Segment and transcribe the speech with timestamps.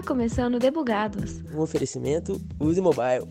[0.00, 1.42] Está começando Debugados.
[1.54, 3.28] Um oferecimento Use Mobile.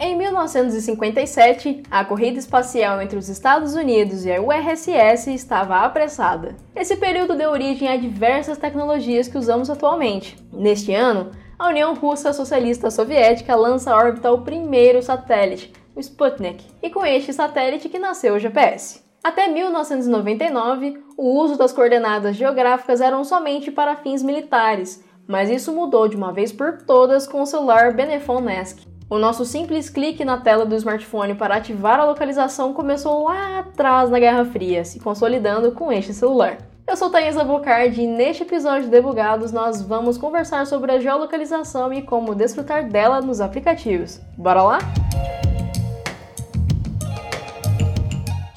[0.00, 6.56] Em 1957, a corrida espacial entre os Estados Unidos e a URSS estava apressada.
[6.74, 10.38] Esse período deu origem a diversas tecnologias que usamos atualmente.
[10.50, 16.64] Neste ano, a União Russa Socialista Soviética lança à órbita o primeiro satélite, o Sputnik,
[16.82, 19.01] e com este satélite que nasceu o GPS.
[19.22, 26.08] Até 1999, o uso das coordenadas geográficas eram somente para fins militares, mas isso mudou
[26.08, 28.84] de uma vez por todas com o celular Benefon Nesk.
[29.08, 34.10] O nosso simples clique na tela do smartphone para ativar a localização começou lá atrás
[34.10, 36.58] na Guerra Fria, se consolidando com este celular.
[36.88, 41.92] Eu sou Thaisa Bocardi e neste episódio de Debugados nós vamos conversar sobre a geolocalização
[41.92, 44.20] e como desfrutar dela nos aplicativos.
[44.36, 44.78] Bora lá?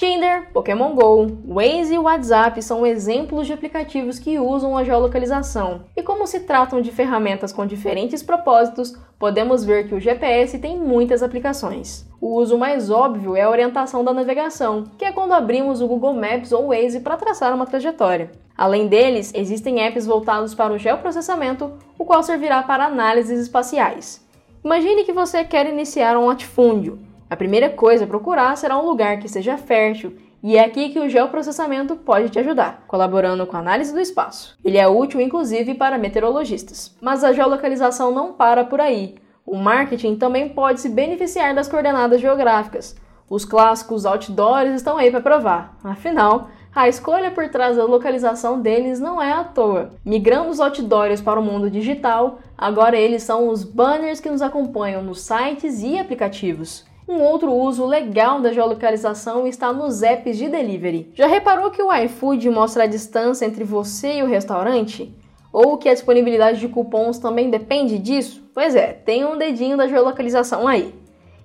[0.06, 5.86] Tinder, Pokémon Go, Waze e WhatsApp são exemplos de aplicativos que usam a geolocalização.
[5.98, 10.78] E como se tratam de ferramentas com diferentes propósitos, podemos ver que o GPS tem
[10.78, 12.08] muitas aplicações.
[12.22, 16.14] O uso mais óbvio é a orientação da navegação, que é quando abrimos o Google
[16.14, 18.30] Maps ou Waze para traçar uma trajetória.
[18.56, 24.24] Além deles, existem apps voltados para o geoprocessamento, o qual servirá para análises espaciais.
[24.64, 27.00] Imagine que você quer iniciar um latifúndio.
[27.30, 31.00] A primeira coisa a procurar será um lugar que seja fértil, e é aqui que
[31.00, 34.56] o geoprocessamento pode te ajudar, colaborando com a análise do espaço.
[34.64, 36.96] Ele é útil inclusive para meteorologistas.
[37.02, 39.16] Mas a geolocalização não para por aí.
[39.44, 42.96] O marketing também pode se beneficiar das coordenadas geográficas.
[43.28, 45.80] Os clássicos outdoors estão aí para provar.
[45.84, 49.94] Afinal, a escolha por trás da localização deles não é à toa.
[50.06, 55.02] Migrando os outdoors para o mundo digital, agora eles são os banners que nos acompanham
[55.02, 56.86] nos sites e aplicativos.
[57.08, 61.12] Um outro uso legal da geolocalização está nos apps de delivery.
[61.14, 65.16] Já reparou que o iFood mostra a distância entre você e o restaurante?
[65.54, 68.44] Ou que a disponibilidade de cupons também depende disso?
[68.56, 70.96] Pois é, tem um dedinho da geolocalização aí.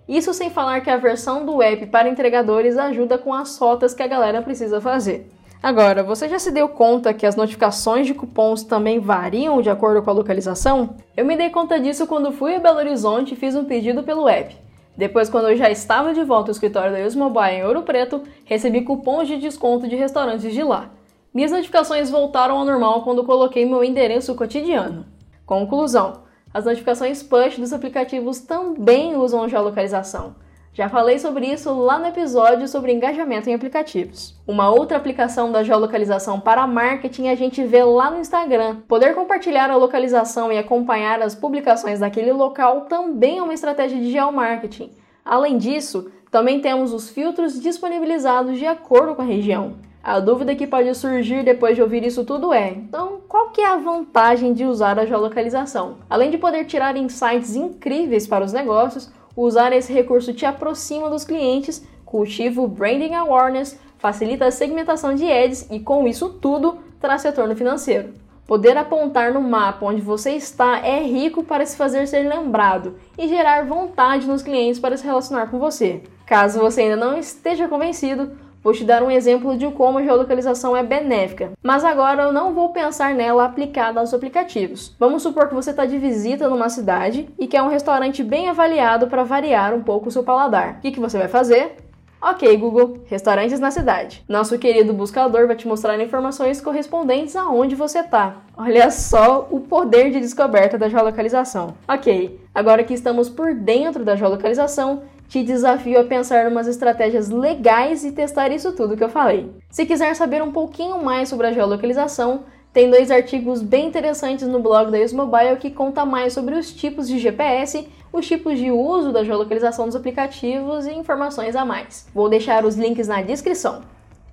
[0.08, 4.02] Isso sem falar que a versão do app para entregadores ajuda com as rotas que
[4.02, 5.28] a galera precisa fazer.
[5.62, 10.00] Agora, você já se deu conta que as notificações de cupons também variam de acordo
[10.00, 10.96] com a localização?
[11.14, 14.26] Eu me dei conta disso quando fui a Belo Horizonte e fiz um pedido pelo
[14.26, 14.69] app.
[14.96, 18.82] Depois, quando eu já estava de volta ao escritório da Mobile em Ouro Preto, recebi
[18.82, 20.90] cupons de desconto de restaurantes de lá.
[21.32, 25.06] Minhas notificações voltaram ao normal quando coloquei meu endereço cotidiano.
[25.46, 30.34] Conclusão: as notificações push dos aplicativos também usam geolocalização.
[30.72, 34.36] Já falei sobre isso lá no episódio sobre engajamento em aplicativos.
[34.46, 38.76] Uma outra aplicação da geolocalização para marketing a gente vê lá no Instagram.
[38.86, 44.12] Poder compartilhar a localização e acompanhar as publicações daquele local também é uma estratégia de
[44.12, 44.92] geomarketing.
[45.24, 49.74] Além disso, também temos os filtros disponibilizados de acordo com a região.
[50.02, 53.66] A dúvida que pode surgir depois de ouvir isso tudo é: então, qual que é
[53.66, 55.96] a vantagem de usar a geolocalização?
[56.08, 59.10] Além de poder tirar insights incríveis para os negócios,
[59.42, 65.24] Usar esse recurso te aproxima dos clientes, cultiva o branding awareness, facilita a segmentação de
[65.32, 68.12] ads e com isso tudo traz retorno financeiro.
[68.46, 73.28] Poder apontar no mapa onde você está é rico para se fazer ser lembrado e
[73.28, 76.02] gerar vontade nos clientes para se relacionar com você.
[76.26, 80.76] Caso você ainda não esteja convencido, Vou te dar um exemplo de como a geolocalização
[80.76, 84.94] é benéfica, mas agora eu não vou pensar nela aplicada aos aplicativos.
[84.98, 89.06] Vamos supor que você está de visita numa cidade e quer um restaurante bem avaliado
[89.06, 90.74] para variar um pouco o seu paladar.
[90.74, 91.76] O que, que você vai fazer?
[92.22, 94.22] Ok, Google, restaurantes na cidade.
[94.28, 98.42] Nosso querido buscador vai te mostrar informações correspondentes aonde você está.
[98.54, 101.72] Olha só o poder de descoberta da geolocalização.
[101.88, 107.30] Ok, agora que estamos por dentro da geolocalização, te desafio a pensar em umas estratégias
[107.30, 109.48] legais e testar isso tudo que eu falei.
[109.70, 112.42] Se quiser saber um pouquinho mais sobre a geolocalização,
[112.72, 117.06] tem dois artigos bem interessantes no blog da Mobile que conta mais sobre os tipos
[117.06, 122.08] de GPS, os tipos de uso da geolocalização dos aplicativos e informações a mais.
[122.12, 123.82] Vou deixar os links na descrição.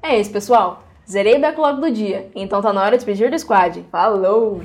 [0.02, 0.82] É isso, pessoal.
[1.08, 3.86] Zerei o backlog do dia, então tá na hora de despedir do squad.
[3.92, 4.62] Falou!